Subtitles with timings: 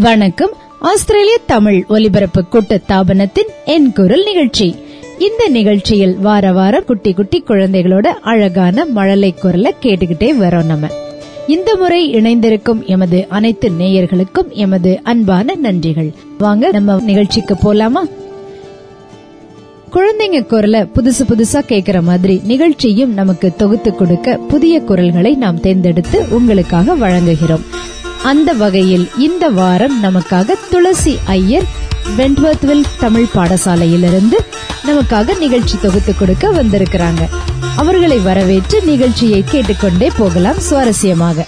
[0.00, 0.50] வணக்கம்.
[0.78, 4.76] ஆஸ்திரேலிய தமிழ் ஒலிபரப்பு கூட்டத்தாபனத்தின் என் குரல் நிகழ்ச்சி.
[5.18, 10.86] இந்த நிகழ்ச்சியில் வார வாரம் குட்டி குட்டி குழந்தைகளோட அழகான மழலை குரலை கேட்டுக்கிட்டே வரோம் நம்ம.
[11.46, 16.12] இந்த முறை இணைந்திருக்கும் எமது அனைத்து நேயர்களுக்கும் எமது அன்பான நன்றிகள்.
[16.38, 18.02] வாங்க நம்ம நிகழ்ச்சிக்கு போலாமா?
[19.92, 26.96] குழந்தைங்க குரலை புதுசு புதுசா கேக்குற மாதிரி நிகழ்ச்சியும் நமக்கு தொகுத்து கொடுக்க புதிய குரல்களை நாம் தேர்ந்தெடுத்து உங்களுக்காக
[26.96, 27.66] வழங்குகிறோம்.
[28.22, 31.62] அந்த வகையில் இந்த வாரம் நமக்காக துளசி ஐயர்
[32.16, 34.38] வென்ட்வர்த்வில் தமிழ் பாடசாலையிலிருந்து
[34.86, 37.28] நமக்காக நிகழ்ச்சி தொகுத்து கொடுக்க வந்திருக்கிறாங்க.
[37.76, 41.46] அவர்களை வரவேற்று நிகழ்ச்சியை கேட்டுக்கொண்டே போகலாம் சுவாரஸ்யமாக.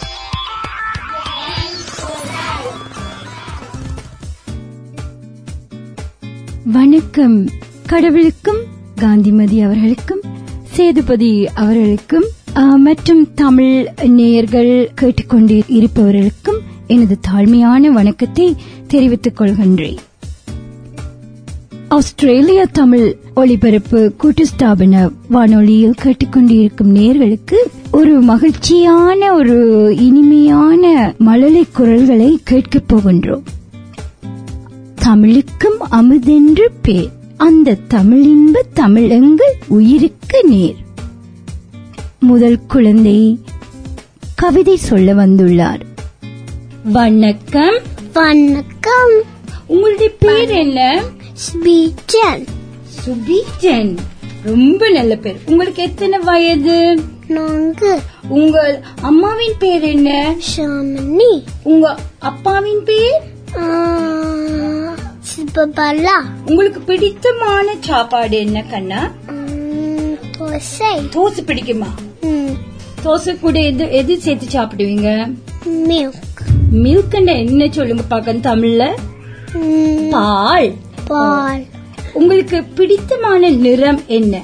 [6.65, 7.49] வணக்கம்.
[7.87, 8.61] கடவுளுக்கும்
[8.95, 10.21] காந்திமதி அவர்களுக்கும்
[10.71, 19.97] சேதுபதி அவர்களுக்கும் மற்றும் தமிழ் நேயர்கள் கேட்டுக்கொண்டு இருப்பவர்களுக்கும் எனது தாழ்மையான வணக்கத்தை தெரிவித்துக் கொள்கின்றேன்.
[21.89, 27.55] ஆஸ்திரேலிய தமிழ் ஒலிபரப்பு கூட்டு ஸ்தாபன வானொலியில் கேட்டுக்கொண்டிருக்கும் நேர்களுக்கு
[27.93, 33.43] ஒரு மகிழ்ச்சியான ஒரு இனிமையான மழலை குரல்களை கேட்கப் போகின்றோம்.
[34.95, 37.11] தமிழுக்கும் அமுதென்று பேர்.
[37.37, 40.91] அந்த தமிழின்ப தமிழங்கள் உயிருக்கு நேர்.
[42.25, 43.41] முதல் குழந்தை
[44.35, 45.81] கவிதை சொல்ல வந்துள்ளார்.
[46.85, 47.79] வணக்கம்.
[48.13, 49.23] வணக்கம்.
[49.67, 51.03] உங்களுடைய பேர் என்ன?
[51.45, 52.47] ஸ்பீச்சன்
[53.05, 53.97] சுபீஜன்
[54.43, 55.41] ரொம்ப நல்ல பேர்.
[55.47, 57.01] உங்களுக்கு எத்தனை வயது?
[57.29, 58.01] நான்கு.
[58.29, 60.35] உங்கள் அம்மாவின் பேர் என்ன?
[60.57, 63.23] ஷாமனி உங்க அப்பாவின் பேர்?
[66.47, 69.11] உங்களுக்கு பிடித்தமான சாப்பாடு என்ன கண்ணா?
[70.53, 70.91] தோசை.
[71.15, 71.91] தோசை பிடிக்குமா?
[73.05, 75.09] தோசை கூட எது எது சேர்த்து சாப்பிடுவீங்க?
[75.89, 78.85] மில்க் மில்க் என்ன சொல்லுங்க பார்க்க தமிழ்ல?
[80.11, 80.73] பால்.
[81.07, 81.65] பால்.
[82.13, 84.43] உங்களுக்கு பிடித்தமான நிறம் என்ன?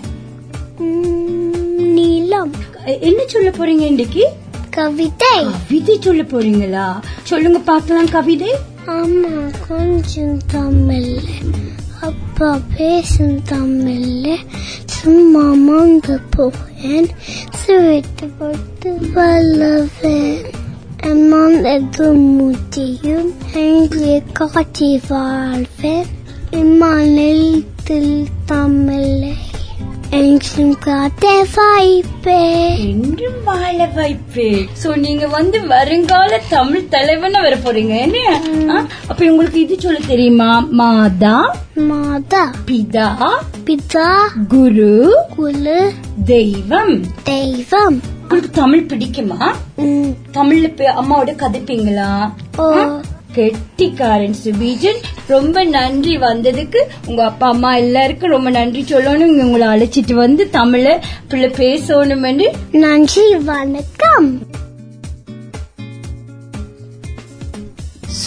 [1.97, 2.53] நீலம்
[3.01, 4.25] என்ன சொல்ல போறீங்க இன்னைக்கு
[4.71, 5.29] கவிதை.
[5.69, 6.87] கவிதை சொல்ல போறீங்களா?
[7.23, 8.53] சொல்லுங்க பார்க்கலாம் கவிதை.
[8.87, 9.37] அம்மா
[9.69, 10.41] கொஞ்சம்
[12.41, 14.39] babasının tamelle,
[14.87, 17.07] sen maman da pohen,
[17.67, 20.37] sevete baktı vallafen.
[21.03, 26.05] Eman edu mutiyum, hengle kati varfe,
[26.53, 29.48] imanel til tamelle.
[30.11, 37.95] எங்கும் காட்ட வாய்ப்பேன் என்றும் வாழ வைப்பு சோ நீங்க வந்து வருங்கால தமிழ் தலைவனா வர போறீங்க.
[38.69, 38.87] ஆ?
[39.09, 40.67] அப்ப உங்களுக்கு இது சொல்ல தெரியுமா?
[40.71, 42.53] மாதா மாதா.
[42.67, 43.09] பிதா
[43.65, 44.17] பிதா
[44.49, 45.93] குரு குலு
[46.25, 47.05] தெய்வம்.
[47.23, 48.03] தெய்வம்.
[48.23, 49.53] உங்களுக்கு தமிழ் பிடிக்குமா?
[50.33, 52.31] தமிழ்ல அம்மாவோட கதைப்பீங்களா?
[53.39, 56.79] கெட்டிக்காரன் சுபீஜன் ரொம்ப நன்றி வந்ததுக்கு.
[57.07, 59.43] உங்க அப்பா அம்மா எல்லாருக்கும் ரொம்ப நன்றி சொல்லணும்.
[59.43, 64.47] உங்களை அழைச்சிட்டு வந்து தமிழ பிள்ளை பேசணும் நன்றி வணக்கம்.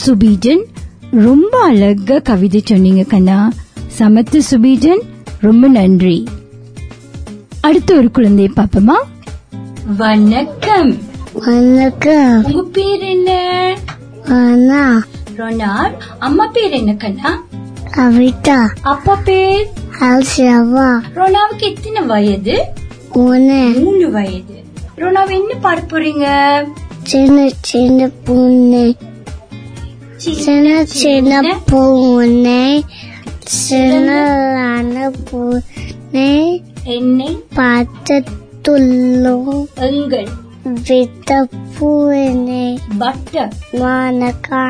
[0.06, 0.64] சுபீஜன்
[1.12, 3.52] ரொம்ப அழகா கவிதை சொன்னீங்க கண்ணா.
[3.98, 5.02] சமத்து சுபீஜன்
[5.40, 6.28] ரொம்ப நன்றி.
[7.62, 8.98] அடுத்த ஒரு குழந்தைய பாப்போமா
[9.98, 10.98] வணக்கம்.
[11.34, 12.44] வணக்கம்.
[12.44, 13.30] உங்க பேர் என்ன?
[14.26, 15.04] அண்ணா
[15.38, 17.44] ரொனால்ட் அம்மா பேர் என்ன கண்ணா?
[17.96, 19.68] கவிதா அப்பா பேர்?
[20.00, 22.66] அல்சவா ரொனாவுக்கு எத்தனை வயது?
[23.14, 24.12] மூணு.
[24.12, 24.64] வயது.
[24.98, 26.28] ரொனாவ் என்ன பாட போறீங்க?
[27.04, 28.98] சின்ன சின்ன பூனை
[30.16, 32.86] சின்ன சின்ன பூனை
[33.40, 38.24] சின்ன பூனை என்னை பார்த்து
[38.62, 39.68] துள்ளும்.
[39.76, 40.28] எங்கள்
[40.64, 41.30] வித்த
[41.76, 42.66] பூனை
[43.00, 43.54] பட்டர்.
[43.74, 44.64] வணக்கா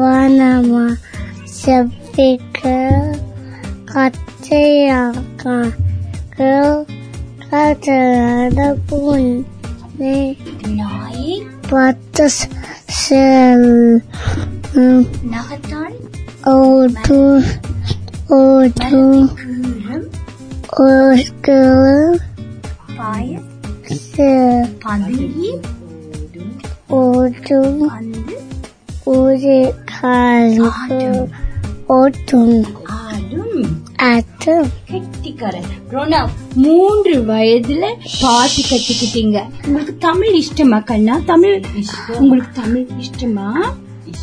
[0.00, 0.84] வனமா
[1.54, 2.62] செப்பிக்க
[3.92, 5.56] கச்சையாக்கா
[7.50, 8.58] கச்சையான
[8.88, 10.16] பூனை
[10.78, 11.42] நாய்.
[11.70, 12.26] பத்து
[13.00, 13.68] செல்
[15.34, 15.98] நகத்தால்
[16.54, 17.20] ஓட்டு
[18.38, 19.02] ஓட்டு
[20.86, 21.58] ஓட்டு
[22.96, 23.47] பாய பதுங்கி ஓட்டு வந்து
[29.04, 31.28] ஒரு காலுக்கு
[31.88, 32.64] ஓட்டும்.
[32.84, 33.82] ஆடும்.
[33.96, 35.64] அட்டும் கெட்டிக்காரன்.
[35.90, 39.42] ரொனா மூன்று வயதுல பாட்டு கத்துக்கிட்டீங்க.
[39.66, 41.20] உங்களுக்கு தமிழ் இஷ்டமா கண்ணா?
[41.26, 41.62] தமிழ்
[42.18, 43.52] உங்களுக்கு தமிழ் இஷ்டமா?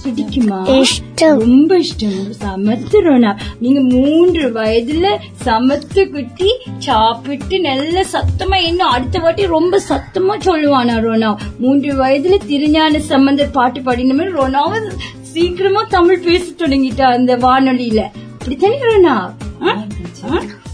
[0.04, 1.40] பிடிக்குமா இஷ்டம்.
[1.40, 2.34] ரொம்ப இஷ்டம்.
[2.42, 10.36] சமத்து ரோனா நீங்க மூன்று வயதுல சமத்து குட்டி சாப்பிட்டு நல்ல சத்தமா இன்னும் அடுத்த வாட்டி ரொம்ப சத்தமா
[10.46, 11.38] சொல்லுவானா ரோனா.
[11.60, 14.92] மூன்று வயதுல திருஞான சம்பந்தர் பாட்டு பாடின மாதிரி ரோனாவும்
[15.22, 18.02] சீக்கிரமா தமிழ் பேச தொடங்கிட்டா அந்த வானொலியில.
[18.34, 19.34] அப்படித்தானே ரோனா?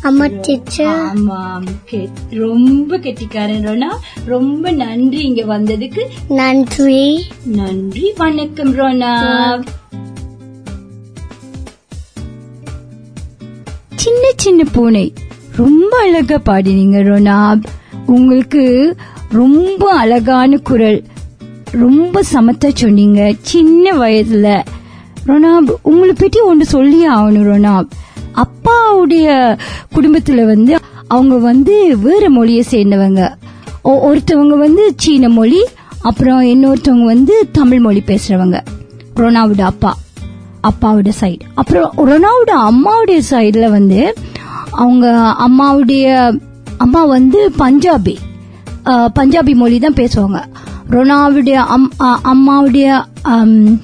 [0.01, 1.13] அம்மா டீச்சர்.
[2.29, 3.99] ரொம்ப கெட்டிக்காரன் ரோனா.
[4.25, 5.99] ரொம்ப நன்றி இங்க வந்ததுக்கு.
[6.29, 7.27] நன்றி.
[7.45, 9.59] நன்றி வணக்கம் ரோனா.
[13.95, 15.13] சின்ன சின்ன பூனை.
[15.55, 17.59] ரொம்ப அழகா பாடினீங்க ரோனா.
[18.05, 18.95] உங்களுக்கு
[19.29, 21.03] ரொம்ப அழகான குரல்.
[21.71, 23.33] ரொம்ப சமத்தா சொன்னீங்க.
[23.41, 24.63] சின்ன வயதுல.
[25.27, 27.87] ரோனாப் உங்களை பற்றி ஒன்று சொல்லி ஆகணும் ரோனாப்
[28.35, 29.57] அப்பாவுடைய
[29.95, 33.33] குடும்பத்துல வந்து அவங்க வந்து வேற மொழியை சேர்ந்தவங்க.
[33.81, 35.63] ஒ- ஒருத்தவங்க வந்து சீன மொழி
[36.01, 38.61] அப்புறம் இன்னொருத்தவங்க வந்து தமிழ் மொழி பேசுறவங்க.
[39.15, 39.97] ரொனாவோட அப்பா
[40.63, 44.13] அப்பாவோட சைடு அப்புறம் ரொனாவோட அம்மாவுடைய சைடுல வந்து
[44.71, 46.37] அவங்க அம்மாவுடைய
[46.77, 48.15] அம்மா வந்து பஞ்சாபி.
[48.85, 50.43] பஞ்சாபி மொழி தான் பேசுவாங்க.
[50.89, 53.03] ரொனாவுடைய அம்- அம்மாவுடைய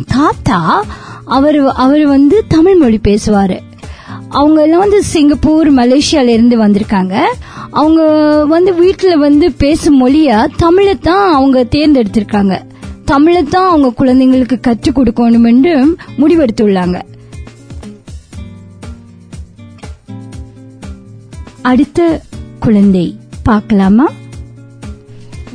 [0.08, 0.84] தாத்தா
[1.26, 3.60] அவர் அவர் வந்து தமிழ் மொழி பேசுவாரு.
[4.30, 7.22] அவங்க எல்லாம் வந்து சிங்கப்பூர் மலேசியால இருந்து வந்திருக்காங்க.
[7.72, 8.02] அவங்க
[8.46, 12.62] வந்து வீட்டுல வந்து பேசும் மொழியா தமிழை தான் அவங்க தேர்ந்தெடுத்திருக்காங்க.
[13.06, 17.02] தமிழை தான் அவங்க குழந்தைங்களுக்கு கற்றுக் கொடுக்கணும் என்று முடிவெடுத்துள்ளாங்க.
[21.62, 22.22] அடுத்த
[22.60, 24.12] குழந்தை பார்க்கலாமா?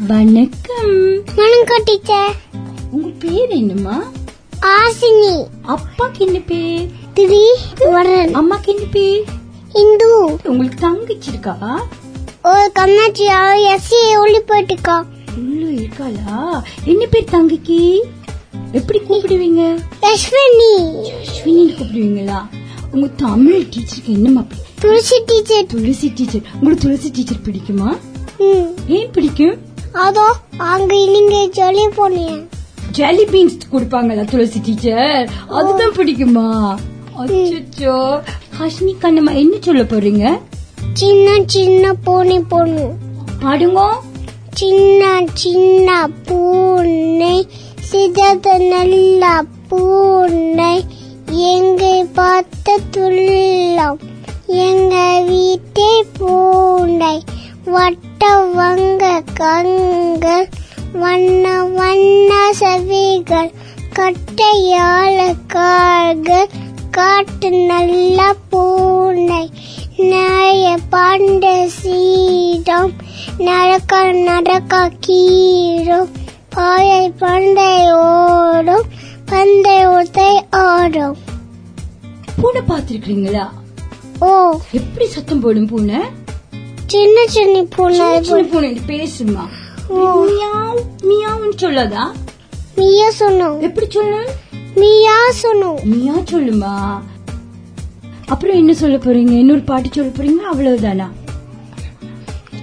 [0.07, 1.23] வணக்கம்.
[1.37, 2.35] வணக்கம் டீச்சர்.
[2.91, 4.03] உங்க பேர் என்னம்மா?
[4.61, 5.47] ஆசினி.
[5.67, 6.91] அப்பாக்கு என்ன பேர்?
[7.17, 7.41] திரி
[7.95, 9.25] வரன் அம்மாக்கு என்ன பேர்
[9.81, 10.09] இந்து.
[10.51, 11.55] உங்களுக்கு தங்கச்சி இருக்கா
[12.51, 13.25] ஒரு கம்னாச்சி
[13.73, 14.95] எஸ்சி ஒளி போயிட்டுக்கா.
[15.41, 16.37] உள்ள இருக்காளா?
[16.93, 17.79] என்ன பேர் தங்கைக்கு
[18.79, 19.63] எப்படி கூப்பிடுவீங்க?
[20.07, 20.71] யஸ்வினி
[21.25, 22.39] அஸ்வினி கூப்பிடுவீங்களா?
[22.93, 25.69] உங்க தமிழ் டீச்சருக்கு என்னம்மா பேர் துளசி டீச்சர்.
[25.75, 26.47] துளசி டீச்சர்.
[26.55, 27.91] உங்களுக்கு துளசி டீச்சர் பிடிக்குமா?
[28.97, 29.59] ஏன் பிடிக்கும்?
[30.07, 30.27] அதோ
[30.73, 32.41] அங்க நீங்க சொல்லி போனீங்க
[32.97, 35.29] ஜெல்லி பீன்ஸ் கொடுப்பாங்களா துளசி டீச்சர்?
[35.59, 36.49] அதுதான் பிடிக்குமா?
[37.21, 37.95] அச்சோ
[38.59, 40.25] ஹஷ்னி கண்ணம்மா என்ன சொல்ல போறீங்க?
[40.93, 42.87] சின்ன சின்ன பூனை பொண்ணு.
[43.43, 43.83] பாடுங்க
[44.55, 47.49] சின்ன சின்ன பூனை
[47.93, 50.85] சிதத நல்ல பூனை.
[51.29, 53.99] எங்கை பார்த்த துள்ளம்
[54.47, 57.23] எங்க வீட்டை பூனை.
[57.65, 60.49] வட்ட வங்க கண்கள்
[60.93, 63.51] வண்ண வண்ண செவிகள்
[63.99, 66.49] கட்டையால கால்கள்
[66.93, 68.19] காட்டு நல்ல
[68.51, 69.43] பூனை
[70.11, 71.45] நாய பாண்ட
[71.77, 72.93] சீரம்
[73.39, 73.93] நடக்க
[74.23, 76.11] நடக்க கீரும்
[76.57, 78.87] பாயை பண்டை ஓடும்
[79.25, 80.31] பந்தை ஒத்தை
[80.63, 81.17] ஓடும்
[82.41, 83.45] பூனை பாத்திருக்கீங்களா
[84.21, 84.31] ஓ.
[84.73, 86.01] எப்படி சத்தம் போடும் பூனை?
[86.87, 88.07] சின்ன சின்ன பூனை.
[88.21, 89.45] சின்ன பூனை பேசுமா
[89.93, 90.79] மியாவ்
[91.09, 92.05] மியாவ்னு சொல்லாதா?
[92.77, 94.31] மியா சொன்னோம் எப்படி சொல்லும்
[94.75, 96.75] மியா சொன்னோம் மியா சொல்லுமா?
[98.27, 99.33] அப்புறம் என்ன சொல்ல போறீங்க?
[99.39, 101.09] இன்னொரு பாட்டு சொல்ல போறீங்க அவ்வளவுதானா?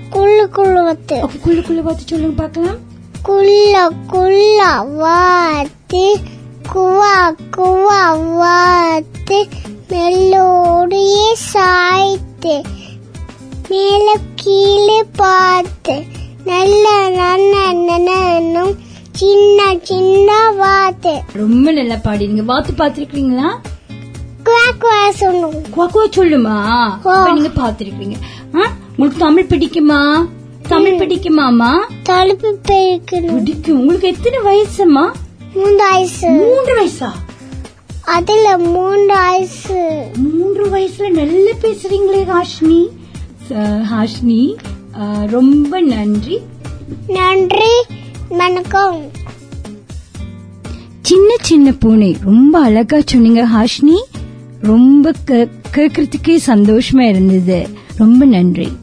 [0.10, 1.18] குள்ளு குள்ளு வத்து.
[1.46, 2.80] குள்ளுக்குள்ள பார்த்து சொல்லுங்க பார்க்கலாம்.
[3.24, 6.04] குள்ள குள்ள வாத்து
[6.74, 7.16] குவா
[7.58, 8.02] குவா
[8.38, 9.48] வாத்து
[9.90, 12.56] மெல்லோடியே சாய்த்து
[13.70, 15.96] மேல கீழே பார்த்து
[16.44, 17.10] நல்ல
[18.08, 18.76] நன்னும்
[19.20, 21.22] சின்ன சின்ன வாத்து.
[21.34, 23.48] ரொம்ப நல்லா பாடிங்க வாத்து பாத்திருக்கீங்களா
[24.46, 25.10] குவாக்குவா
[26.16, 26.64] சொல்லுமா.
[27.04, 27.10] ஓ.
[27.10, 28.16] அப்ப நீங்க பாத்திருக்கீங்க
[28.98, 30.26] உங்களுக்கு தமிழ் பிடிக்குமா?
[30.68, 31.72] தமிழ் பிடிக்குமாமா
[32.68, 33.80] பெருக்கணும் பிடிக்கும்.
[33.80, 35.12] உங்களுக்கு எத்தனை வயசுமா
[35.54, 36.30] மூன்று வயசு.
[36.30, 37.12] மூன்று வயசா?
[38.06, 40.08] அதுல மூன்று வயசு.
[40.16, 42.88] மூன்று வயசுல நல்லா பேசுறீங்களே ஹாஷ்னி.
[43.94, 44.56] ஹாஷ்னி
[45.28, 46.42] ரொம்ப நன்றி.
[47.08, 47.84] நன்றி.
[48.30, 49.12] வணக்கம்.
[51.02, 54.02] சின்ன சின்ன பூனை ரொம்ப அழகா சொன்னீங்க ஹாஷ்னி.
[54.62, 57.70] ரொம்ப கே- கேட்கறதுக்கே சந்தோஷமா இருந்தது.
[57.98, 58.78] ரொம்ப நன்றி.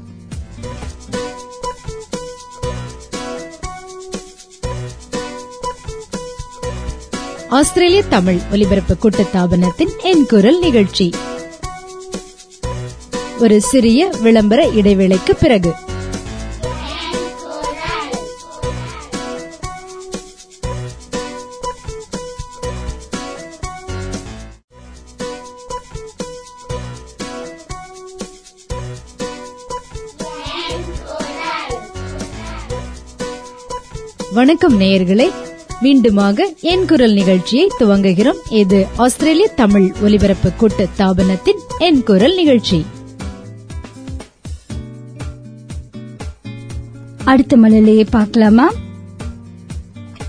[7.48, 11.12] ஆஸ்திரேலிய தமிழ் ஒலிபரப்பு கூட்டத்தாபனத்தின் என் குரல் நிகழ்ச்சி.
[13.38, 15.74] ஒரு சிறிய விளம்பர இடைவேளைக்கு பிறகு.
[34.46, 35.30] வணக்கம் நேயர்களே.
[35.82, 38.36] மீண்டுமாக என் குரல் நிகழ்ச்சியை துவங்குகிறோம்.
[38.50, 42.84] இது ஆஸ்திரேலிய தமிழ் ஒலிபரப்பு கூட்டு தாபனத்தின் என் குரல் நிகழ்ச்சி.
[47.24, 48.72] அடுத்த மலையிலேயே பார்க்கலாமா?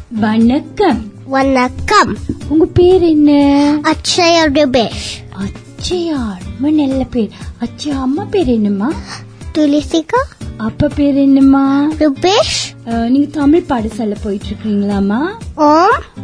[0.09, 1.11] வணக்கம்.
[1.25, 2.17] வணக்கம்.
[2.47, 3.31] உங்க பேர் என்ன?
[3.83, 5.39] அக்ஷயா ருபேஷ்.
[5.39, 7.29] அச்சயா ரொம்ப நல்ல பேர்.
[7.59, 8.93] அச்சயா அம்மா பேர் என்னம்மா?
[9.53, 10.23] துளிசிகா.
[10.65, 11.63] அப்பா பேர் என்னம்மா?
[11.99, 12.57] ருபேஷ்.
[13.13, 15.19] நீங்க தமிழ் பாடசாலை போயிட்டு இருக்கீங்களாமா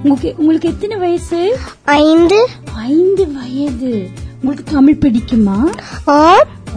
[0.03, 1.39] உங்களுக்கு உங்களுக்கு எத்தனை வயசு?
[1.83, 2.39] ஐந்து.
[2.89, 3.93] ஐந்து வயது.
[4.39, 5.57] உங்களுக்கு தமிழ் பிடிக்குமா?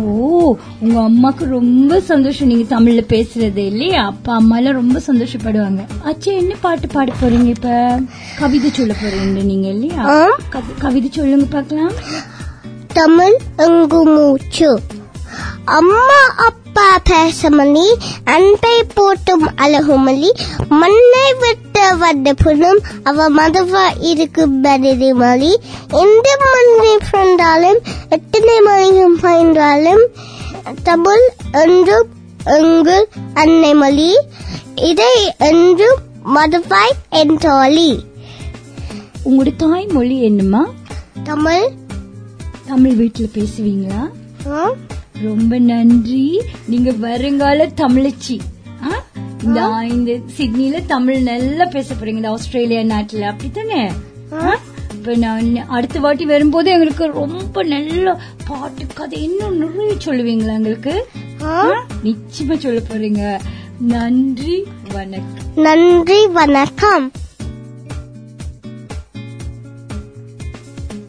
[0.04, 2.50] ஓ உங்க அம்மாக்கு ரொம்ப சந்தோஷம்.
[2.50, 4.02] நீங்க தமிழ்ல பேசுறது இல்லையா?
[4.12, 5.82] அப்பா அம்மா எல்லாம் ரொம்ப சந்தோஷப்படுவாங்க.
[6.10, 8.00] அச்சா என்ன பாட்டு பாட போறீங்க இப்ப?
[8.38, 10.04] கவிதை சொல்ல போறீங்க நீங்க இல்லையா?
[10.84, 11.96] கவிதை சொல்லுங்க பார்க்கலாம்
[13.00, 14.70] தமிழ் எங்கு மூச்சு?
[15.78, 17.85] அம்மா அப்பா பேசமணி
[18.25, 20.30] அன்பை போட்டும் அழகுமலி
[20.68, 25.52] மண்ணை விட்டு வந்த புனம் அவ மதுவா இருக்கு பதிரி மொழி
[25.97, 30.04] எந்த மண்ணை பிறந்தாலும் எத்தனை மணியும் பாய்ந்தாலும்
[30.83, 32.09] தமிழ் என்றும்
[32.45, 34.11] எங்கள் அன்னை மொழி
[34.83, 36.00] இதை என்றும்
[36.35, 37.90] மதுவாய் என் தோழி
[39.25, 40.64] உங்களோட தாய்மொழி என்னம்மா?
[41.25, 41.64] தமிழ்.
[42.66, 44.02] தமிழ் வீட்டுல பேசுவீங்களா?
[44.52, 44.76] ஆம்,
[45.23, 46.42] ரொம்ப நன்றி.
[46.66, 48.38] நீங்க வருங்கால தமிழச்சி?
[49.88, 53.20] இந்த சிட்னில தமிழ் நல்லா பேச போறீங்க இந்த ஆஸ்திரேலியா நாட்டுல.
[53.20, 53.90] அப்படித்தானே?
[54.94, 61.08] இப்ப நான் அடுத்த வாட்டி வரும்போது எங்களுக்கு ரொம்ப நல்ல பாட்டு கதை இன்னும் நிறைய சொல்லுவீங்களா எங்களுக்கு?
[62.04, 63.40] நிச்சயமா சொல்ல போறீங்க.
[63.78, 65.62] நன்றி வணக்கம்.
[65.62, 67.12] நன்றி வணக்கம்.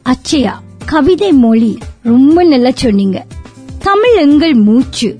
[0.05, 0.53] அச்சயா
[0.85, 3.25] கவிதை மொழி ரொம்ப நல்லா சொன்னீங்க.
[3.87, 5.19] தமிழ் எங்கள் மூச்சு.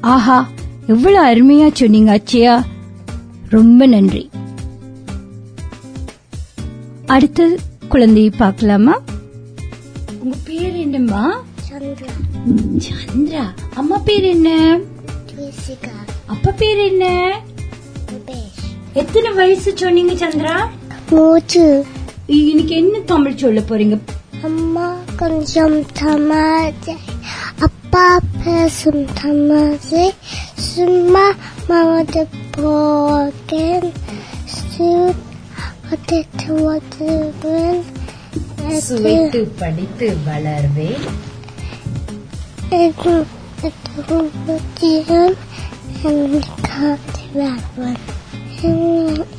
[0.00, 0.36] ஆஹா
[0.86, 2.54] எவ்வளவு அருமையா சொன்னீங்க அச்சயா.
[3.48, 4.30] ரொம்ப நன்றி.
[7.06, 7.46] அடுத்த
[7.88, 8.94] குழந்தையை பார்க்கலாமா?
[10.22, 11.22] உங்க பேர் என்னம்மா?
[11.70, 13.44] சந்திரா.
[13.74, 14.78] அம்மா பேர் என்ன?
[16.26, 17.04] அப்பா பேர் என்ன?
[18.92, 20.56] எத்தனை வயசு சொன்னீங்க சந்திரா?
[21.10, 21.84] மூச்சு.
[22.26, 23.98] இன்னைக்கு என்ன தமிழ் சொல்ல போறீங்க?
[24.42, 25.76] அம்மா கொஞ்சம்
[27.93, 28.03] தமாஜை அப்பா
[28.35, 30.05] பேசும் தமாஜை
[30.65, 31.23] சும்மா
[31.67, 32.23] மாவது
[32.55, 33.89] போகேன்
[34.69, 36.19] சுவத்து
[36.59, 37.81] வருவேன்
[38.79, 41.05] சுவைத்து படித்து வளர்வேன்
[42.79, 43.19] முடியும்
[46.67, 47.99] காத்து வருவன்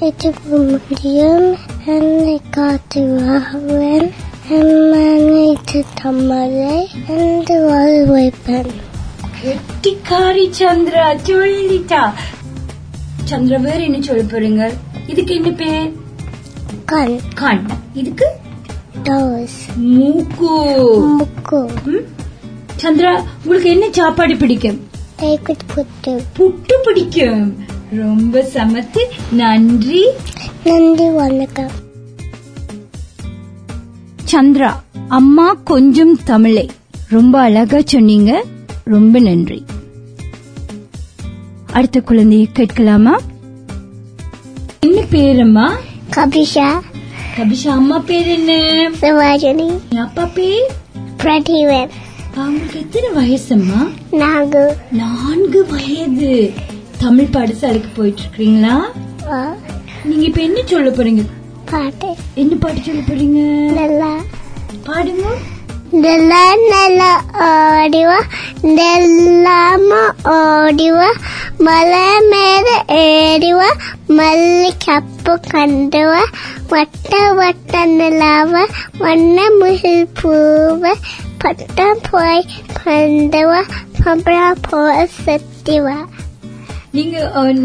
[0.08, 1.48] இது முடியும்
[1.88, 3.02] என்னை காத்து
[4.47, 6.73] வருவன் மனைத்து தமிழை
[7.13, 8.71] என்று வாழ்வைப்பன்
[9.37, 12.01] கெட்டிக்காரி சந்திரா சொல்லிட்டா
[13.25, 14.65] சந்திரா வேற என்ன சொல்ல போறீங்க
[15.07, 15.87] இதுக்கு என்ன பேர்
[16.85, 18.27] கண் கண் இதுக்கு
[19.03, 19.57] டோஸ்
[19.93, 20.51] மூக்கு
[21.13, 21.61] முக்கு?
[22.75, 24.79] சந்திரா உங்களுக்கு என்ன சாப்பாடு பிடிக்கும்
[25.73, 27.43] புட்டு புட்டு பிடிக்கும்
[27.97, 29.01] ரொம்ப சமத்து
[29.33, 30.03] நன்றி
[30.63, 31.73] நன்றி வணக்கம்
[34.31, 34.71] சந்திரா
[35.07, 36.69] அம்மா கொஞ்சம் தமிழை.
[37.09, 38.43] ரொம்ப அழகா சொன்னீங்க.
[38.83, 39.65] ரொம்ப நன்றி.
[41.71, 43.19] அடுத்த குழந்தையை கேட்கலாமா?
[44.79, 45.67] என்ன பேரம்மா
[46.15, 46.69] கபிஷா.
[47.37, 48.51] கபிஷா அம்மா பேர் என்ன?
[49.01, 49.95] சிவாஜினி.
[49.95, 50.71] அப்பா பேர்?
[51.17, 51.89] பிரதீவன்
[52.35, 55.65] அவங்களுக்கு எத்தனை வயசம்மா நாகு நான்கு.
[55.65, 56.51] வயது.
[56.97, 58.91] தமிழ் பாடசாலைக்கு போயிட்டு இருக்கீங்களா?
[60.03, 61.25] நீங்க இப்ப என்ன சொல்ல போறீங்க?
[61.71, 62.09] பாட்டு.
[62.35, 63.39] என்ன பாட்டு சொல்ல போறீங்க?
[63.79, 64.09] நல்லா
[64.87, 65.27] பாடுங்க.
[66.03, 66.41] நல்லா
[66.71, 67.09] நல்லா
[67.47, 68.17] ஓடிவா.
[68.77, 69.91] நெல்லாம
[70.33, 71.09] ஓடிவா.
[71.57, 73.69] மலை மேல ஏறிவா.
[74.17, 76.23] மல்லி கப்பு கண்டுவா.
[76.69, 78.65] வட்ட வட்ட நிலாவ.
[78.97, 80.93] வண்ண முகில் பூவ.
[81.37, 82.45] பட்டம் போய்
[82.83, 83.61] பண்டுவா
[84.03, 85.97] பம்பரா போய் செத்திவா.
[86.91, 87.17] நீங்க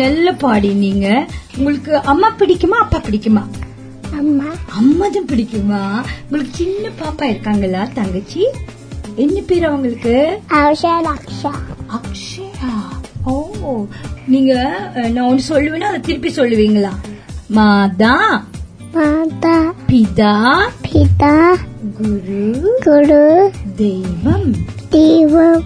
[0.02, 1.06] நல்ல பாடினீங்க
[1.58, 3.42] உங்களுக்கு அம்மா பிடிக்குமா அப்பா பிடிக்குமா?
[4.20, 4.44] அம்மா.
[4.72, 6.04] அம்மா தான் பிடிக்குமா?
[6.24, 8.48] உங்களுக்கு சின்ன பாப்பா இருக்காங்களா தங்கச்சி?
[9.14, 10.40] என்ன பேர் அவங்களுக்கு?
[10.48, 11.02] அக்ஷயா
[13.24, 13.86] ஓ
[14.26, 16.90] நீங்க நான் ஒன்று சொல்லுவேன்னா அதை திருப்பி சொல்லுவீங்களா?
[17.46, 18.44] மாதா.
[18.92, 19.74] மாதா.
[19.88, 20.68] பிதா.
[20.88, 21.56] பிதா.
[21.96, 22.78] குரு.
[22.84, 23.52] குரு.
[23.76, 24.54] தெய்வம்.
[24.90, 25.64] தீவம்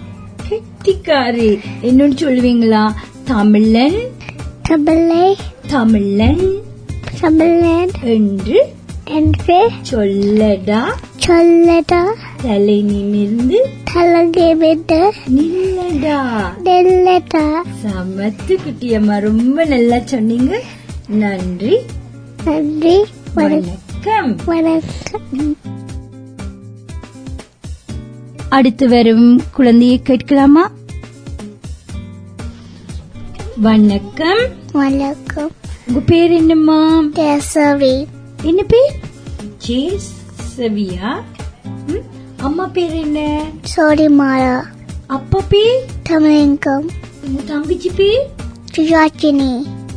[0.49, 1.59] கெட்டிக்காரி.
[1.81, 2.93] என்னன்னு சொல்லுவீங்களா?
[3.23, 3.99] தமிழன்.
[4.61, 5.35] தமிழை.
[5.67, 6.64] தமிழன்.
[7.25, 10.81] தமிழன் என்று என்று சொல்லடா.
[11.27, 12.13] சொல்லடா.
[12.41, 16.43] தலை நிமிர்ந்து தலகிவிட்டு நில்லடா.
[16.63, 17.61] நெல்லடா.
[17.83, 20.61] சமத்து குட்டியம்மா ரொம்ப நல்லா சொன்னீங்க.
[21.07, 21.77] நன்றி.
[22.45, 23.05] நன்றி.
[23.33, 24.35] வணக்கம்.
[24.45, 25.57] வணக்கம்.
[28.49, 30.71] அடுத்து வரும் குழந்தையை கேட்கலாமா?
[33.57, 34.43] வணக்கம்.
[34.71, 35.51] வணக்கம்.
[35.87, 36.77] உங்க பேர் என்னம்மா?
[37.13, 38.07] கேசவி.
[38.41, 38.93] என்ன பேர்?
[39.57, 40.07] ஜேஸ்
[40.57, 41.09] சவியா
[41.87, 42.05] ம்,
[42.37, 43.19] அம்மா பேர் என்ன?
[43.61, 44.55] சோடி மாலா
[45.07, 45.85] அப்பா பேர்?
[46.03, 46.87] தமிழங்கம்.
[47.25, 48.25] உங்க தங்கச்சி பேர்?
[48.75, 49.51] சுஜாச்சினி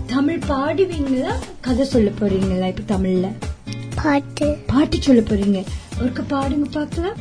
[0.07, 1.33] தமிழ் பாடுவீங்களா?
[1.61, 3.27] கதை சொல்ல போறீங்களா இப்ப தமிழ்ல?
[3.95, 4.57] பாட்டு.
[4.67, 5.65] பாட்டு சொல்ல போறீங்க.
[6.01, 7.17] ஒருக்க பாடுங்க பார்க்கலாம்.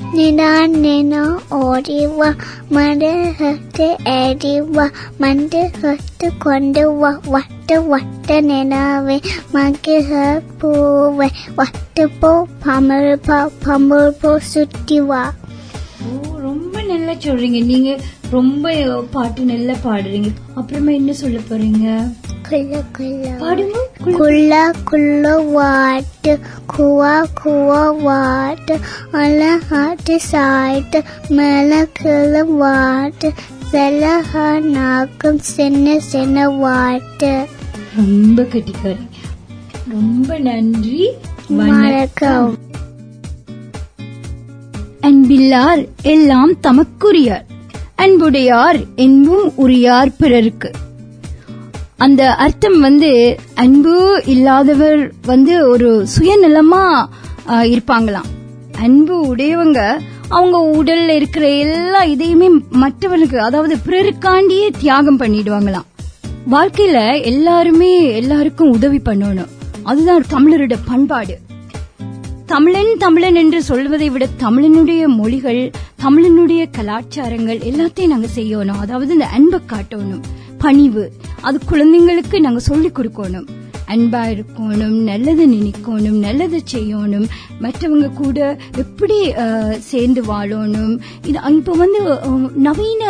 [0.00, 1.22] நினா நினா
[1.58, 2.28] ஓடிவா
[2.70, 4.86] மண்டு ஹட்டு ஏடிவா
[5.18, 9.16] மண்டு ஹட்டு கொண்டு வா வட்ட வட்ட நினாவே
[9.52, 10.08] மகிழ
[10.60, 12.32] பூவே வட்டு போ
[12.64, 13.10] பமல்
[14.20, 15.22] போ சுத்தி வா
[16.04, 17.90] ஓ ரொம்ப நல்லா சொல்றீங்க நீங்க
[18.30, 18.64] ரொம்ப
[19.12, 21.86] பாட்டு நல்லா பாடுறீங்க அப்புறமா என்ன சொல்ல போறீங்க?
[24.16, 26.38] குள்ள குள்ள வாட்டு
[26.78, 28.78] குவா குவா வாட்டு
[29.12, 33.30] அல ஹாட்டு சாய்ட்டு மேல கிள வாட்டு
[33.72, 37.46] செலஹ நாக்கும் சின்ன சின்ன வாட்டு.
[37.96, 39.08] ரொம்ப கட்டிக்காரி
[39.88, 41.10] ரொம்ப நன்றி.
[41.48, 42.56] வணக்கம்.
[45.00, 47.46] அன்பில்லார் எல்லாம் தமக்குரியார்.
[47.94, 50.70] அன்புடையார் என்பும் உரியார் பிறருக்கு.
[52.04, 53.08] அந்த அர்த்தம் வந்து
[53.54, 56.84] அன்பு இல்லாதவர் வந்து ஒரு சுயநலமா
[57.46, 58.28] இருப்பாங்களாம்.
[58.84, 59.80] அன்பு உடையவங்க
[60.28, 62.48] அவங்க உடல்ல இருக்கிற எல்லா இதையுமே
[62.82, 65.86] மற்றவனுக்கு அதாவது பிறருக்காண்டியே தியாகம் பண்ணிடுவாங்களாம்.
[66.50, 69.52] வாழ்க்கையில எல்லாருமே எல்லாருக்கும் உதவி பண்ணணும்.
[69.82, 71.38] அதுதான் தமிழரோட பண்பாடு.
[72.46, 75.62] தமிழன் தமிழன் என்று சொல்வதை விட தமிழனுடைய மொழிகள்
[76.02, 78.84] தமிழனுடைய கலாச்சாரங்கள் எல்லாத்தையும் நாங்க செய்யணும்.
[78.86, 80.22] அதாவது இந்த அன்பை காட்டணும்.
[80.64, 81.04] பணிவு.
[81.48, 83.48] அது குழந்தைங்களுக்கு நாங்க சொல்லிக் கொடுக்கணும்.
[83.92, 87.26] அன்பா இருக்கணும் நல்லது நினைக்கணும் நல்லது செய்யணும்.
[87.62, 88.38] மற்றவங்க கூட
[88.82, 89.18] எப்படி
[89.90, 90.94] சேர்ந்து வாழணும்.
[91.30, 92.00] இது இப்ப வந்து
[92.66, 93.02] நவீன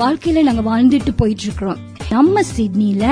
[0.00, 1.82] வாழ்க்கையில நாங்க வாழ்ந்துட்டு போயிட்டு இருக்கிறோம்.
[2.16, 3.04] நம்ம சிட்னில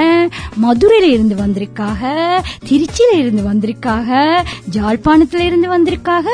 [0.63, 2.03] மதுரையில இருந்து வந்திருக்காக
[2.69, 6.27] திருச்சியில இருந்து வந்திருக்காக ஜாழ்ப்பாணத்துல இருந்து வந்திருக்காக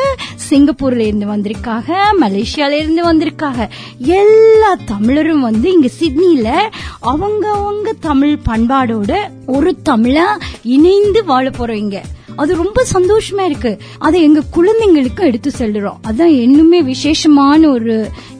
[0.50, 3.68] சிங்கப்பூர்ல இருந்து வந்திருக்காக மலேசியால இருந்து வந்திருக்காக.
[3.98, 10.26] எல்லா தமிழரும் வந்து இங்க சிட்னில அவங்க அவங்க தமிழ் பண்பாடோட ஒரு தமிழா
[10.62, 12.02] இணைந்து வாழ போறோம் இங்க.
[12.40, 13.72] அது ரொம்ப சந்தோஷமா இருக்கு.
[13.98, 15.98] அதை எங்க குழந்தைங்களுக்கு எடுத்து செல்றோம்.
[16.08, 17.94] அதான் இன்னுமே விசேஷமான ஒரு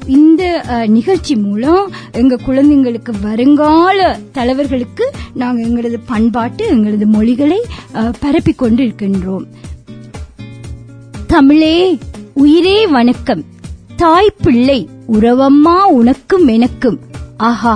[0.06, 0.42] இந்த
[0.88, 3.98] நிகழ்ச்சி மூலம் எங்க குழந்தைங்களுக்கு வருங்கால
[4.32, 7.60] தலைவர்களுக்கு நாங்க எங்களது பண்பாட்டு எங்களது மொழிகளை
[7.94, 9.46] அஹ், பரப்பிக் கொண்டு இருக்கின்றோம்
[11.26, 11.74] தமிழே
[12.34, 13.42] உயிரே வணக்கம்.
[13.96, 16.98] தாய் பிள்ளை உறவம்மா உனக்கும் எனக்கும்.
[17.36, 17.74] ஆஹா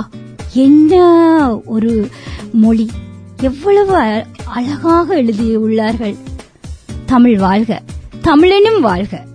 [0.53, 0.93] என்ன
[1.65, 1.91] ஒரு
[2.53, 2.87] மொழி.
[3.41, 3.95] எவ்வளவு
[4.55, 6.15] அழகாக எழுதியுள்ளார்கள்.
[7.05, 7.81] தமிழ் வாழ்க
[8.23, 9.25] தமிழனும் வாழ்க.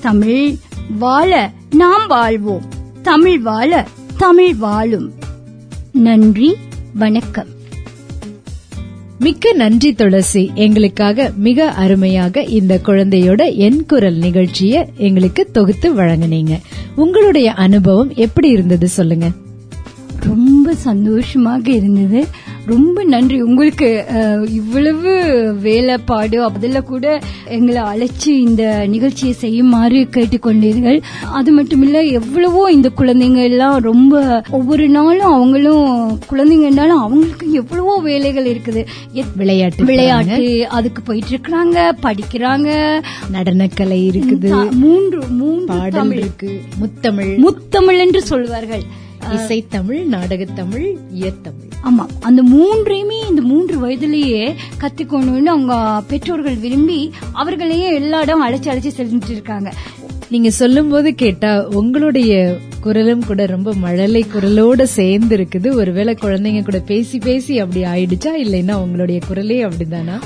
[0.00, 0.54] தமிழ்
[0.98, 2.62] வாழ நாம் வாழ்வோம்
[3.02, 5.12] தமிழ் வாழ தமிழ் வாழும்.
[5.92, 6.56] நன்றி
[6.94, 7.46] வணக்கம்.
[9.18, 10.50] மிக்க நன்றி துளசி.
[10.54, 16.60] எங்களுக்காக மிக அருமையாக இந்த குழந்தையோட என் குரல் நிகழ்ச்சிய எங்களுக்கு தொகுத்து வழங்குனீங்க.
[16.96, 19.30] உங்களுடைய அனுபவம் எப்படி இருந்தது சொல்லுங்க.
[20.20, 22.26] ரொம்ப சந்தோஷமாக இருந்தது.
[22.72, 23.36] ரொம்ப நன்றி.
[23.48, 23.88] உங்களுக்கு
[24.60, 25.12] இவ்வளவு
[25.66, 27.06] வேலைப்பாடு அதெல்லாம் கூட
[27.56, 28.62] எங்களை அழைச்சு இந்த
[28.94, 30.98] நிகழ்ச்சியை செய்யுமாறு கேட்டுக்கொண்டீர்கள்.
[31.38, 34.14] அது மட்டும் இல்ல எவ்வளவோ இந்த குழந்தைங்க எல்லாம் ரொம்ப
[34.58, 35.86] ஒவ்வொரு நாளும் அவங்களும்
[36.30, 38.82] குழந்தைங்கனாலும் அவங்களுக்கு எவ்வளவோ வேலைகள் இருக்குது.
[39.42, 40.46] விளையாட்டு விளையாட்டு
[40.78, 42.70] அதுக்கு போயிட்டு இருக்கிறாங்க படிக்கிறாங்க.
[43.36, 44.50] நடனக்கலை இருக்குது.
[44.84, 46.22] மூன்று மூன்று பாடல் தமிழ்.
[46.22, 46.52] இருக்கு.
[46.82, 47.34] முத்தமிழ்.
[47.46, 48.86] முத்தமிழ் என்று சொல்வார்கள்.
[49.34, 52.04] இசைத்தமிழ் நாடகத்தமிழ் இயத்தமிழ் ஆமா.
[52.20, 59.30] அந்த மூன்றையுமே இந்த மூன்று வயதிலேயே கத்துக்கணும்னு அவங்க பெற்றோர்கள் விரும்பி அவர்களையே எல்லா இடம் அழைச்சு அழைச்சு செஞ்சுட்டு
[59.30, 59.72] இருக்காங்க.
[60.30, 62.32] நீங்க சொல்லும் போது கேட்டா உங்களுடைய
[62.80, 68.32] குரலும் கூட ரொம்ப மழலை குரலோட சேர்ந்து இருக்குது ஒருவேளை குழந்தைங்க கூட பேசி பேசி அப்படி ஆயிடுச்சா?
[68.46, 70.18] இல்லைன்னா உங்களுடைய குரலே அப்படிதானா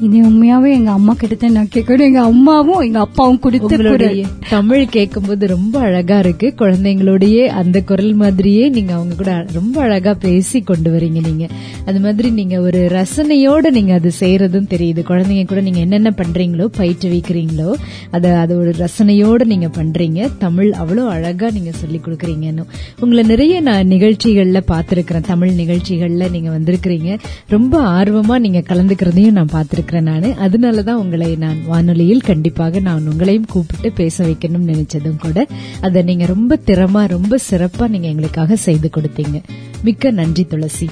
[0.00, 2.06] இது உண்மையாவே எங்க அம்மா கிட்ட தான் நான் கேட்கணும்.
[2.08, 6.54] எங்க அம்மாவும் எங்க அப்பாவும் கொடுத்த தமிழ் கேட்கும் போது ரொம்ப அழகா இருக்கு.
[6.58, 11.48] குழந்தைங்களோடயே அந்த குரல் மாதிரியே நீங்க அவங்க கூட ரொம்ப அழகா பேசி கொண்டு வரீங்க நீங்க.
[11.84, 15.02] அது மாதிரி நீங்க ஒரு ரசனையோட நீங்க அது செய்யறதும் தெரியுது.
[15.10, 17.72] குழந்தைங்க கூட நீங்க என்னென்ன பண்றீங்களோ பயிற்றுவிக்கிறீங்களோ
[18.10, 20.30] அத அது ஒரு ரசனையோட நீங்க பண்றீங்க.
[20.38, 22.66] தமிழ் அவ்வளவு அழகா நீங்க சொல்லி கொடுக்குறீங்கன்னு.
[23.00, 27.18] உங்களை நிறைய நான் நிகழ்ச்சிகள்ல பாத்திருக்கிறேன் தமிழ் நிகழ்ச்சிகள்ல நீங்க வந்திருக்கிறீங்க.
[27.48, 29.54] ரொம்ப ஆர்வமா நீங்க கலந்துக்கிறதையும் நான்
[29.90, 30.48] இருக்கிறேன் நான்.
[30.48, 35.46] அதனாலதான் உங்களை நான் வானொலியில் கண்டிப்பாக நான் உங்களையும் கூப்பிட்டு பேச வைக்கணும்னு நினைச்சதும் கூட
[35.80, 39.42] அதை நீங்க ரொம்ப திறமா ரொம்ப சிறப்பா நீங்க எங்களுக்காக செய்து கொடுத்தீங்க.
[39.84, 40.88] மிக்க நன்றி துளசி.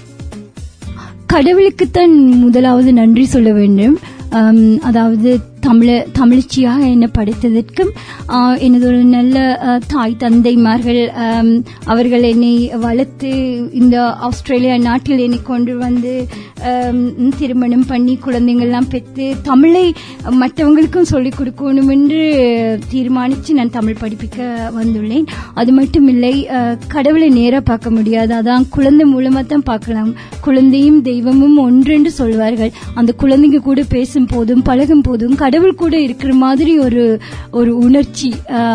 [1.32, 3.98] கடவுளுக்குத்தான் முதலாவது நன்றி சொல்ல வேண்டும்.
[4.82, 7.90] அதாவது தமிழ தமிழ்ச்சியாக என்னை படைத்ததற்கும்
[8.66, 9.36] எனது ஒரு நல்ல
[9.92, 11.00] தாய் தந்தைமார்கள்
[11.92, 12.52] அவர்கள் என்னை
[12.86, 13.30] வளர்த்து
[13.80, 13.96] இந்த
[14.28, 16.12] ஆஸ்திரேலியா நாட்டில் என்னை கொண்டு வந்து
[17.38, 19.84] திருமணம் பண்ணி குழந்தைங்கள்லாம் பெற்று தமிழை
[20.42, 22.22] மற்றவங்களுக்கும் சொல்லிக் கொடுக்கணும் என்று
[22.92, 24.46] தீர்மானித்து நான் தமிழ் படிப்பிக்க
[24.78, 25.26] வந்துள்ளேன்.
[25.60, 26.32] அது மட்டும் இல்லை
[26.94, 28.32] கடவுளை நேராக பார்க்க முடியாது.
[28.40, 30.10] அதான் குழந்தை மூலமாக தான் பார்க்கலாம்.
[30.46, 32.72] குழந்தையும் தெய்வமும் ஒன்றென்று சொல்வார்கள்.
[33.00, 37.04] அந்த குழந்தைங்க கூட பேசும் போதும் பழகும் போதும் கடவுள் கடவுள் கூட இருக்கிற மாதிரி ஒரு
[37.50, 38.28] ஒரு உணர்ச்சி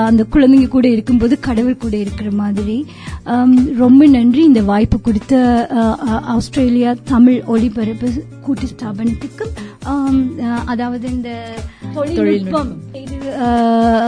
[0.08, 2.76] அந்த குழந்தைங்க கூட இருக்கும்போது கடவுள் கூட இருக்கிற மாதிரி.
[3.84, 5.34] ரொம்ப நன்றி இந்த வாய்ப்பு கொடுத்த
[6.36, 8.10] ஆஸ்திரேலியா தமிழ் ஒளிபரப்பு
[8.48, 9.54] கூட்டு ஸ்தாபனத்துக்கும்.
[10.74, 11.30] அதாவது இந்த
[11.94, 12.74] தொழில்நுட்பம்.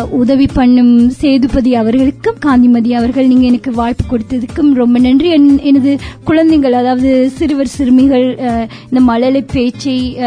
[0.10, 5.34] உதவி பண்ணும் சேதுபதி அவர்களுக்கும் காந்திமதி அவர்கள் நீங்க எனக்கு வாய்ப்பு கொடுத்ததுக்கும் ரொம்ப நன்றி.
[5.38, 10.18] என்- எனது குழந்தைகள் அதாவது சிறுவர் சிறுமிகள் இந்த மழலை பேச்சை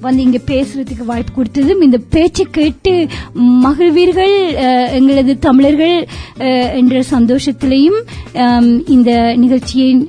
[0.00, 3.06] வந்து இங்க பேசுறதுக்கு வாய்ப்பு கொடுத்ததும் இந்த பேச்சை கேட்டு
[3.64, 4.54] மகிழ்வீர்கள்
[4.92, 6.06] எங்களது தமிழர்கள்
[6.74, 8.00] என்ற சந்தோஷத்திலையும்
[8.86, 10.08] இந்த நிகழ்ச்சியை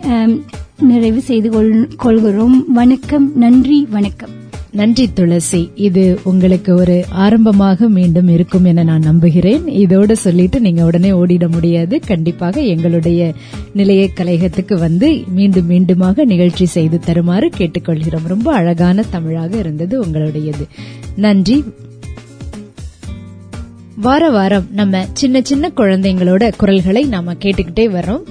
[0.79, 2.71] நிறைவு செய்து கொள்- கொள்கிறோம்.
[2.73, 4.38] வணக்கம் நன்றி வணக்கம்.
[4.71, 5.71] நன்றி துளசி.
[5.75, 9.65] இது உங்களுக்கு ஒரு ஆரம்பமாக மீண்டும் இருக்கும் என நான் நம்புகிறேன்.
[9.65, 11.99] இதோட சொல்லிட்டு நீங்க உடனே ஓடிட முடியாது.
[11.99, 13.33] கண்டிப்பாக எங்களுடைய
[13.73, 18.27] நிலைய கலையகத்துக்கு வந்து மீண்டும் மீண்டுமாக நிகழ்ச்சி செய்து தருமாறு கேட்டுக்கொள்கிறோம்.
[18.27, 20.67] ரொம்ப அழகான தமிழாக இருந்தது உங்களுடையது.
[21.15, 21.63] நன்றி.
[23.95, 28.21] வார வாரம் நம்ம சின்ன சின்ன குழந்தைங்களோட குரல்களை நாம கேட்டுக்கிட்டே வர்றோம்.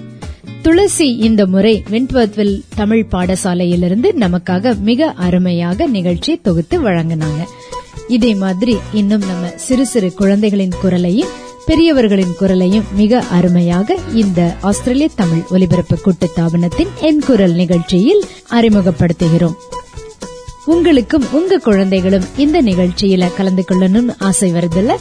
[0.62, 7.42] துளசி இந்த முறை விண்ட்வர்த்வில் தமிழ் பாடசாலையிலிருந்து நமக்காக மிக அருமையாக நிகழ்ச்சியை தொகுத்து வழங்கினாங்க.
[8.08, 11.28] இதே மாதிரி இன்னும் நம்ம சிறு சிறு குழந்தைகளின் குரலையும்
[11.66, 19.56] பெரியவர்களின் குரலையும் மிக அருமையாக இந்த ஆஸ்திரேலிய தமிழ் ஒலிபரப்பு கூட்டு தாபனத்தின் என் குரல் நிகழ்ச்சியில் அறிமுகப்படுத்துகிறோம்.
[20.64, 24.94] உங்களுக்கும் உங்க குழந்தைகளும் இந்த நிகழ்ச்சியில கலந்து கொள்ளணும்னு ஆசை வருதுல்ல?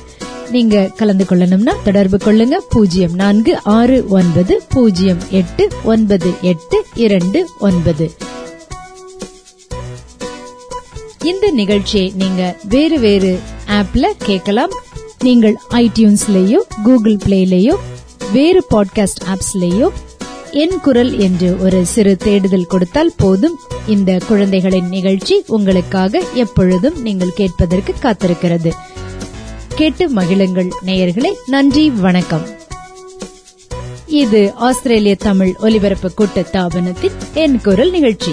[0.52, 2.54] நீங்க கலந்து கொள்ளணும்னா தொடர்பு கொள்ளுங்க.
[2.70, 8.12] பூஜ்ஜியம் நான்கு ஆறு ஒன்பது பூஜ்ஜியம் எட்டு ஒன்பது எட்டு இரண்டு ஒன்பது.
[11.24, 14.70] இந்த நிகழ்ச்சியை நீங்க வேறு வேறு ஆப்ல கேட்கலாம்.
[15.20, 17.76] நீங்கள் ஐடியூன்ஸ்லயோ கூகுள் பிளேலயோ
[18.34, 19.90] வேறு பாட்காஸ்ட் ஆப்ஸ்லயோ
[20.52, 23.60] என் குரல் என்று ஒரு சிறு தேடுதல் கொடுத்தால் போதும்.
[23.88, 28.72] இந்த குழந்தைகளின் நிகழ்ச்சி உங்களுக்காக எப்பொழுதும் நீங்கள் கேட்பதற்கு காத்திருக்கிறது.
[29.78, 32.46] கேட்டு மகிழுங்கள் நேயர்களே நன்றி வணக்கம்.
[34.06, 38.32] இது ஆஸ்திரேலிய தமிழ் ஒலிபரப்பு கூட்ட தாபனத்தின் என் குரல் நிகழ்ச்சி.